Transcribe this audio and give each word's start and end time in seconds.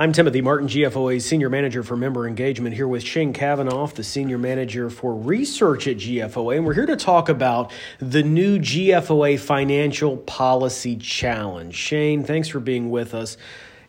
I'm 0.00 0.12
Timothy 0.12 0.40
Martin, 0.40 0.66
GFOA's 0.66 1.26
Senior 1.26 1.50
Manager 1.50 1.82
for 1.82 1.94
Member 1.94 2.26
Engagement, 2.26 2.74
here 2.74 2.88
with 2.88 3.02
Shayne 3.02 3.34
Kavanagh, 3.34 3.88
the 3.88 4.02
Senior 4.02 4.38
Manager 4.38 4.88
for 4.88 5.14
Research 5.14 5.86
at 5.86 5.98
GFOA. 5.98 6.56
And 6.56 6.64
we're 6.64 6.72
here 6.72 6.86
to 6.86 6.96
talk 6.96 7.28
about 7.28 7.70
the 7.98 8.22
new 8.22 8.58
GFOA 8.58 9.38
Financial 9.38 10.16
Policy 10.16 10.96
Challenge. 10.96 11.74
Shayne, 11.74 12.24
thanks 12.24 12.48
for 12.48 12.60
being 12.60 12.88
with 12.88 13.12
us. 13.12 13.36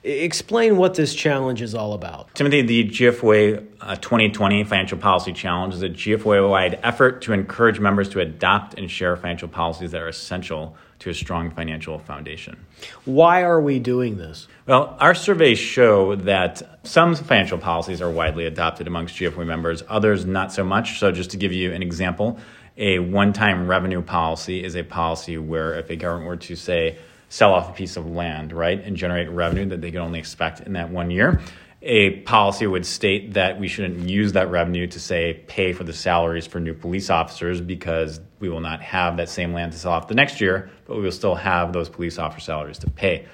Explain 0.03 0.77
what 0.77 0.95
this 0.95 1.13
challenge 1.13 1.61
is 1.61 1.75
all 1.75 1.93
about. 1.93 2.33
Timothy, 2.33 2.63
the 2.63 2.89
GFOA 2.89 3.67
uh, 3.81 3.95
2020 3.97 4.63
Financial 4.63 4.97
Policy 4.97 5.31
Challenge 5.31 5.75
is 5.75 5.83
a 5.83 5.89
GFOA 5.89 6.49
wide 6.49 6.79
effort 6.81 7.21
to 7.23 7.33
encourage 7.33 7.79
members 7.79 8.09
to 8.09 8.19
adopt 8.19 8.73
and 8.79 8.89
share 8.89 9.15
financial 9.15 9.47
policies 9.47 9.91
that 9.91 10.01
are 10.01 10.07
essential 10.07 10.75
to 10.99 11.11
a 11.11 11.13
strong 11.13 11.51
financial 11.51 11.99
foundation. 11.99 12.65
Why 13.05 13.43
are 13.43 13.61
we 13.61 13.77
doing 13.77 14.17
this? 14.17 14.47
Well, 14.65 14.97
our 14.99 15.13
surveys 15.13 15.59
show 15.59 16.15
that 16.15 16.63
some 16.83 17.13
financial 17.13 17.59
policies 17.59 18.01
are 18.01 18.09
widely 18.09 18.47
adopted 18.47 18.87
amongst 18.87 19.15
GFOA 19.17 19.45
members, 19.45 19.83
others 19.87 20.25
not 20.25 20.51
so 20.51 20.63
much. 20.63 20.97
So, 20.97 21.11
just 21.11 21.29
to 21.31 21.37
give 21.37 21.53
you 21.53 21.73
an 21.73 21.83
example, 21.83 22.39
a 22.75 22.97
one 22.97 23.33
time 23.33 23.67
revenue 23.67 24.01
policy 24.01 24.63
is 24.63 24.75
a 24.75 24.83
policy 24.83 25.37
where 25.37 25.75
if 25.75 25.91
a 25.91 25.95
government 25.95 26.27
were 26.27 26.37
to 26.37 26.55
say, 26.55 26.97
sell 27.31 27.53
off 27.53 27.69
a 27.69 27.71
piece 27.71 27.95
of 27.95 28.05
land, 28.05 28.51
right, 28.51 28.83
and 28.83 28.97
generate 28.97 29.29
revenue 29.29 29.65
that 29.65 29.79
they 29.79 29.89
can 29.89 30.01
only 30.01 30.19
expect 30.19 30.59
in 30.59 30.73
that 30.73 30.89
one 30.89 31.09
year. 31.09 31.39
A 31.81 32.19
policy 32.19 32.67
would 32.67 32.85
state 32.85 33.35
that 33.35 33.57
we 33.57 33.69
shouldn't 33.69 34.09
use 34.09 34.33
that 34.33 34.51
revenue 34.51 34.85
to 34.87 34.99
say 34.99 35.41
pay 35.47 35.71
for 35.71 35.85
the 35.85 35.93
salaries 35.93 36.45
for 36.45 36.59
new 36.59 36.73
police 36.73 37.09
officers 37.09 37.61
because 37.61 38.19
we 38.39 38.49
will 38.49 38.59
not 38.59 38.81
have 38.81 39.15
that 39.15 39.29
same 39.29 39.53
land 39.53 39.71
to 39.71 39.79
sell 39.79 39.93
off 39.93 40.09
the 40.09 40.13
next 40.13 40.41
year, 40.41 40.69
but 40.85 40.97
we 40.97 41.03
will 41.03 41.11
still 41.11 41.35
have 41.35 41.71
those 41.71 41.87
police 41.87 42.19
officer 42.19 42.41
salaries 42.41 42.79
to 42.79 42.89
pay. 42.89 43.25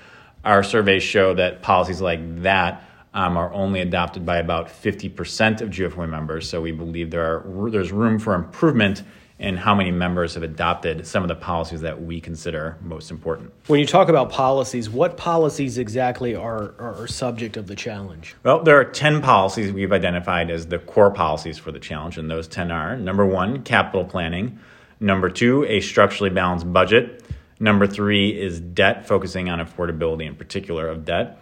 Our 0.45 0.61
surveys 0.61 1.01
show 1.01 1.33
that 1.33 1.63
policies 1.63 1.99
like 1.99 2.43
that 2.43 2.83
um, 3.15 3.35
are 3.35 3.51
only 3.51 3.81
adopted 3.81 4.27
by 4.27 4.37
about 4.37 4.67
50% 4.67 5.61
of 5.61 5.69
GFOA 5.69 6.07
members. 6.07 6.47
So 6.47 6.61
we 6.61 6.71
believe 6.71 7.09
there 7.09 7.25
are 7.25 7.71
there's 7.71 7.91
room 7.91 8.19
for 8.19 8.35
improvement 8.35 9.01
and 9.39 9.59
how 9.59 9.75
many 9.75 9.91
members 9.91 10.33
have 10.33 10.43
adopted 10.43 11.05
some 11.05 11.23
of 11.23 11.27
the 11.27 11.35
policies 11.35 11.81
that 11.81 12.01
we 12.01 12.19
consider 12.19 12.77
most 12.81 13.11
important. 13.11 13.53
When 13.67 13.79
you 13.79 13.85
talk 13.85 14.09
about 14.09 14.31
policies, 14.31 14.89
what 14.89 15.15
policies 15.15 15.77
exactly 15.77 16.35
are, 16.35 16.73
are, 16.79 17.03
are, 17.03 17.07
subject 17.07 17.55
of 17.55 17.67
the 17.67 17.75
challenge? 17.75 18.35
Well, 18.43 18.63
there 18.63 18.79
are 18.79 18.85
10 18.85 19.21
policies 19.21 19.71
we've 19.71 19.91
identified 19.91 20.49
as 20.49 20.67
the 20.67 20.79
core 20.79 21.11
policies 21.11 21.57
for 21.57 21.71
the 21.71 21.79
challenge, 21.79 22.17
and 22.17 22.29
those 22.29 22.47
10 22.47 22.71
are 22.71 22.97
number 22.97 23.25
one, 23.25 23.63
capital 23.63 24.05
planning, 24.05 24.59
number 24.99 25.29
two, 25.29 25.65
a 25.65 25.81
structurally 25.81 26.31
balanced 26.31 26.71
budget, 26.73 27.23
number 27.59 27.85
three 27.85 28.29
is 28.29 28.59
debt, 28.59 29.07
focusing 29.07 29.49
on 29.49 29.59
affordability 29.59 30.25
in 30.25 30.35
particular 30.35 30.87
of 30.87 31.05
debt. 31.05 31.39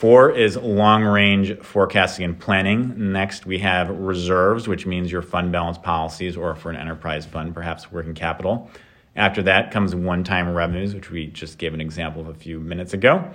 Four 0.00 0.30
is 0.30 0.56
long 0.56 1.04
range 1.04 1.58
forecasting 1.58 2.24
and 2.24 2.40
planning. 2.40 3.12
Next, 3.12 3.44
we 3.44 3.58
have 3.58 3.90
reserves, 3.90 4.66
which 4.66 4.86
means 4.86 5.12
your 5.12 5.20
fund 5.20 5.52
balance 5.52 5.76
policies, 5.76 6.38
or 6.38 6.54
for 6.54 6.70
an 6.70 6.76
enterprise 6.76 7.26
fund, 7.26 7.52
perhaps 7.52 7.92
working 7.92 8.14
capital. 8.14 8.70
After 9.14 9.42
that 9.42 9.72
comes 9.72 9.94
one 9.94 10.24
time 10.24 10.54
revenues, 10.54 10.94
which 10.94 11.10
we 11.10 11.26
just 11.26 11.58
gave 11.58 11.74
an 11.74 11.82
example 11.82 12.22
of 12.22 12.28
a 12.28 12.34
few 12.34 12.60
minutes 12.60 12.94
ago. 12.94 13.30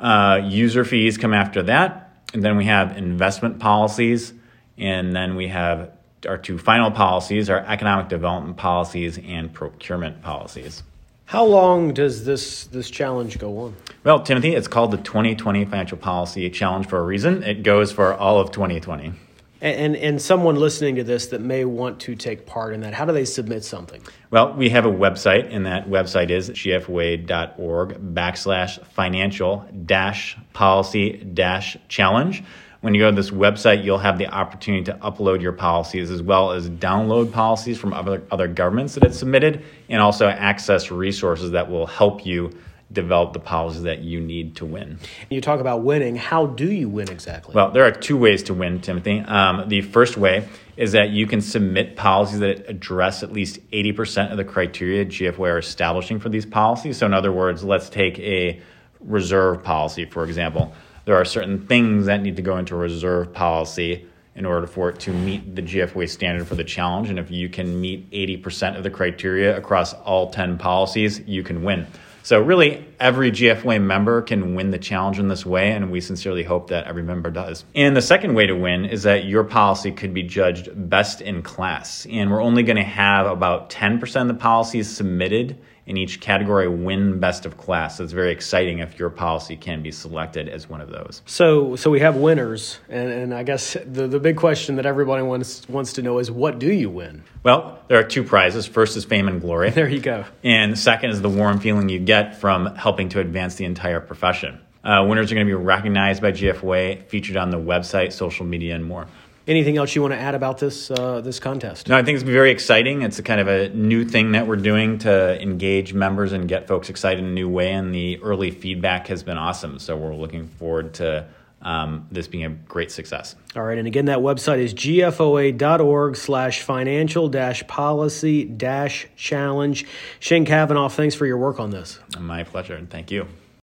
Uh, 0.00 0.40
user 0.42 0.82
fees 0.82 1.18
come 1.18 1.34
after 1.34 1.62
that. 1.64 2.22
And 2.32 2.42
then 2.42 2.56
we 2.56 2.64
have 2.64 2.96
investment 2.96 3.58
policies. 3.58 4.32
And 4.78 5.14
then 5.14 5.36
we 5.36 5.48
have 5.48 5.90
our 6.26 6.38
two 6.38 6.56
final 6.56 6.90
policies 6.90 7.50
our 7.50 7.60
economic 7.66 8.08
development 8.08 8.56
policies 8.56 9.18
and 9.22 9.52
procurement 9.52 10.22
policies. 10.22 10.82
How 11.28 11.44
long 11.44 11.92
does 11.92 12.24
this 12.24 12.64
this 12.68 12.88
challenge 12.88 13.38
go 13.38 13.58
on? 13.58 13.76
Well, 14.02 14.22
Timothy, 14.22 14.54
it's 14.54 14.66
called 14.66 14.92
the 14.92 14.96
2020 14.96 15.66
Financial 15.66 15.98
Policy 15.98 16.48
Challenge 16.48 16.86
for 16.86 16.98
a 16.98 17.02
reason. 17.02 17.42
It 17.42 17.62
goes 17.62 17.92
for 17.92 18.14
all 18.14 18.40
of 18.40 18.50
2020. 18.50 19.08
And, 19.08 19.16
and, 19.60 19.96
and 19.96 20.22
someone 20.22 20.56
listening 20.56 20.96
to 20.96 21.04
this 21.04 21.26
that 21.26 21.42
may 21.42 21.66
want 21.66 22.00
to 22.00 22.14
take 22.14 22.46
part 22.46 22.72
in 22.72 22.80
that, 22.80 22.94
how 22.94 23.04
do 23.04 23.12
they 23.12 23.26
submit 23.26 23.62
something? 23.62 24.02
Well, 24.30 24.54
we 24.54 24.70
have 24.70 24.86
a 24.86 24.90
website, 24.90 25.54
and 25.54 25.66
that 25.66 25.86
website 25.86 26.30
is 26.30 26.48
gfoa.org 26.48 28.14
backslash 28.14 28.82
financial 28.86 29.68
dash 29.84 30.38
policy 30.54 31.12
dash 31.34 31.76
challenge. 31.88 32.42
When 32.80 32.94
you 32.94 33.00
go 33.00 33.10
to 33.10 33.16
this 33.16 33.30
website, 33.30 33.82
you'll 33.82 33.98
have 33.98 34.18
the 34.18 34.28
opportunity 34.28 34.84
to 34.84 34.94
upload 34.98 35.42
your 35.42 35.52
policies 35.52 36.12
as 36.12 36.22
well 36.22 36.52
as 36.52 36.70
download 36.70 37.32
policies 37.32 37.76
from 37.76 37.92
other, 37.92 38.22
other 38.30 38.46
governments 38.46 38.94
that 38.94 39.02
have 39.02 39.16
submitted 39.16 39.64
and 39.88 40.00
also 40.00 40.28
access 40.28 40.92
resources 40.92 41.50
that 41.52 41.68
will 41.68 41.88
help 41.88 42.24
you 42.24 42.56
develop 42.92 43.32
the 43.32 43.40
policies 43.40 43.82
that 43.82 43.98
you 43.98 44.20
need 44.20 44.54
to 44.56 44.64
win. 44.64 44.98
You 45.28 45.40
talk 45.40 45.58
about 45.60 45.82
winning. 45.82 46.14
How 46.14 46.46
do 46.46 46.70
you 46.70 46.88
win 46.88 47.10
exactly? 47.10 47.52
Well, 47.52 47.72
there 47.72 47.84
are 47.84 47.90
two 47.90 48.16
ways 48.16 48.44
to 48.44 48.54
win, 48.54 48.80
Timothy. 48.80 49.20
Um, 49.20 49.68
the 49.68 49.82
first 49.82 50.16
way 50.16 50.48
is 50.76 50.92
that 50.92 51.10
you 51.10 51.26
can 51.26 51.40
submit 51.40 51.96
policies 51.96 52.38
that 52.38 52.70
address 52.70 53.24
at 53.24 53.32
least 53.32 53.58
80% 53.72 54.30
of 54.30 54.36
the 54.36 54.44
criteria 54.44 55.04
GFOA 55.04 55.50
are 55.50 55.58
establishing 55.58 56.20
for 56.20 56.28
these 56.28 56.46
policies. 56.46 56.98
So, 56.98 57.06
in 57.06 57.12
other 57.12 57.32
words, 57.32 57.64
let's 57.64 57.90
take 57.90 58.18
a 58.20 58.62
reserve 59.00 59.64
policy, 59.64 60.04
for 60.04 60.24
example 60.24 60.72
there 61.08 61.16
are 61.16 61.24
certain 61.24 61.66
things 61.66 62.04
that 62.04 62.20
need 62.20 62.36
to 62.36 62.42
go 62.42 62.58
into 62.58 62.76
reserve 62.76 63.32
policy 63.32 64.06
in 64.34 64.44
order 64.44 64.66
for 64.66 64.90
it 64.90 65.00
to 65.00 65.10
meet 65.10 65.56
the 65.56 65.62
GFOA 65.62 66.06
standard 66.06 66.46
for 66.46 66.54
the 66.54 66.62
challenge. 66.62 67.08
And 67.08 67.18
if 67.18 67.30
you 67.30 67.48
can 67.48 67.80
meet 67.80 68.10
80% 68.10 68.76
of 68.76 68.82
the 68.82 68.90
criteria 68.90 69.56
across 69.56 69.94
all 69.94 70.28
10 70.28 70.58
policies, 70.58 71.20
you 71.20 71.42
can 71.42 71.64
win. 71.64 71.86
So, 72.24 72.42
really, 72.42 72.86
every 73.00 73.30
GFOA 73.30 73.80
member 73.80 74.20
can 74.20 74.54
win 74.54 74.70
the 74.70 74.76
challenge 74.76 75.18
in 75.18 75.28
this 75.28 75.46
way, 75.46 75.72
and 75.72 75.90
we 75.90 76.02
sincerely 76.02 76.42
hope 76.42 76.68
that 76.68 76.84
every 76.84 77.02
member 77.02 77.30
does. 77.30 77.64
And 77.74 77.96
the 77.96 78.02
second 78.02 78.34
way 78.34 78.46
to 78.46 78.52
win 78.52 78.84
is 78.84 79.04
that 79.04 79.24
your 79.24 79.44
policy 79.44 79.92
could 79.92 80.12
be 80.12 80.24
judged 80.24 80.68
best 80.90 81.22
in 81.22 81.40
class. 81.40 82.06
And 82.10 82.30
we're 82.30 82.42
only 82.42 82.64
going 82.64 82.76
to 82.76 82.82
have 82.82 83.26
about 83.26 83.70
10% 83.70 84.20
of 84.20 84.28
the 84.28 84.34
policies 84.34 84.94
submitted 84.94 85.58
in 85.88 85.96
each 85.96 86.20
category 86.20 86.68
win 86.68 87.18
best 87.18 87.46
of 87.46 87.56
class. 87.56 87.96
So 87.96 88.04
it's 88.04 88.12
very 88.12 88.30
exciting 88.30 88.78
if 88.78 88.98
your 88.98 89.08
policy 89.08 89.56
can 89.56 89.82
be 89.82 89.90
selected 89.90 90.46
as 90.46 90.68
one 90.68 90.82
of 90.82 90.90
those. 90.90 91.22
So, 91.24 91.76
so 91.76 91.90
we 91.90 92.00
have 92.00 92.14
winners, 92.14 92.78
and, 92.90 93.10
and 93.10 93.34
I 93.34 93.42
guess 93.42 93.72
the, 93.86 94.06
the 94.06 94.20
big 94.20 94.36
question 94.36 94.76
that 94.76 94.84
everybody 94.84 95.22
wants 95.22 95.66
wants 95.68 95.94
to 95.94 96.02
know 96.02 96.18
is 96.18 96.30
what 96.30 96.58
do 96.58 96.70
you 96.70 96.90
win? 96.90 97.24
Well, 97.42 97.82
there 97.88 97.98
are 97.98 98.04
two 98.04 98.22
prizes. 98.22 98.66
First 98.66 98.96
is 98.98 99.04
fame 99.06 99.26
and 99.28 99.40
glory. 99.40 99.70
There 99.78 99.88
you 99.88 100.00
go. 100.00 100.24
And 100.42 100.78
second 100.78 101.10
is 101.10 101.22
the 101.22 101.28
warm 101.28 101.60
feeling 101.60 101.88
you 101.88 102.00
get 102.00 102.40
from 102.40 102.74
helping 102.74 103.08
to 103.10 103.20
advance 103.20 103.54
the 103.54 103.64
entire 103.64 104.00
profession. 104.00 104.60
Uh, 104.84 105.04
winners 105.08 105.30
are 105.30 105.36
going 105.36 105.46
to 105.46 105.50
be 105.50 105.54
recognized 105.54 106.20
by 106.20 106.32
GFOA, 106.32 107.06
featured 107.08 107.36
on 107.36 107.50
the 107.50 107.58
website, 107.58 108.12
social 108.12 108.44
media, 108.44 108.74
and 108.74 108.84
more. 108.84 109.06
Anything 109.48 109.78
else 109.78 109.94
you 109.94 110.02
want 110.02 110.12
to 110.12 110.20
add 110.20 110.34
about 110.34 110.58
this 110.58 110.90
uh, 110.90 111.22
this 111.22 111.40
contest? 111.40 111.88
No, 111.88 111.96
I 111.96 112.02
think 112.02 112.16
it's 112.16 112.22
very 112.22 112.50
exciting. 112.50 113.00
It's 113.00 113.18
a 113.18 113.22
kind 113.22 113.40
of 113.40 113.48
a 113.48 113.70
new 113.70 114.04
thing 114.04 114.32
that 114.32 114.46
we're 114.46 114.56
doing 114.56 114.98
to 114.98 115.40
engage 115.40 115.94
members 115.94 116.32
and 116.32 116.46
get 116.46 116.68
folks 116.68 116.90
excited 116.90 117.20
in 117.20 117.30
a 117.30 117.32
new 117.32 117.48
way. 117.48 117.72
And 117.72 117.94
the 117.94 118.18
early 118.22 118.50
feedback 118.50 119.06
has 119.06 119.22
been 119.22 119.38
awesome. 119.38 119.78
So 119.78 119.96
we're 119.96 120.14
looking 120.14 120.48
forward 120.48 120.92
to 120.94 121.26
um, 121.62 122.06
this 122.10 122.28
being 122.28 122.44
a 122.44 122.50
great 122.50 122.92
success. 122.92 123.34
All 123.56 123.62
right. 123.62 123.78
And 123.78 123.86
again, 123.86 124.04
that 124.04 124.18
website 124.18 124.58
is 124.58 124.74
gfoa.org 124.74 126.16
slash 126.16 126.62
financial 126.62 127.28
dash 127.28 127.66
policy 127.66 128.44
dash 128.44 129.08
challenge. 129.16 129.86
Shayne 130.20 130.44
Kavanagh, 130.44 130.90
thanks 130.90 131.14
for 131.14 131.26
your 131.26 131.38
work 131.38 131.58
on 131.58 131.70
this. 131.70 131.98
My 132.18 132.44
pleasure. 132.44 132.74
And 132.74 132.88
thank 132.88 133.10
you. 133.10 133.26